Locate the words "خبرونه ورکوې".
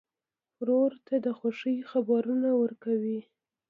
1.91-3.19